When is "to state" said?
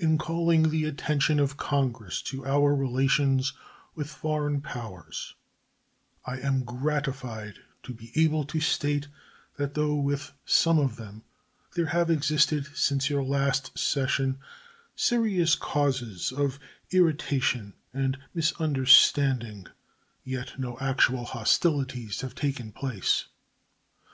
8.46-9.06